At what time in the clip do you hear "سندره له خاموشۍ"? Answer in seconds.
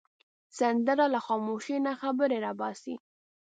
0.57-1.77